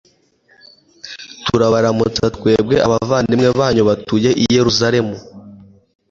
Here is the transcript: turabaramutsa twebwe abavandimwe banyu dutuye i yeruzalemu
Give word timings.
turabaramutsa 1.45 2.25
twebwe 2.35 2.75
abavandimwe 2.85 3.49
banyu 3.59 3.81
dutuye 3.89 4.29
i 4.41 4.43
yeruzalemu 4.55 5.15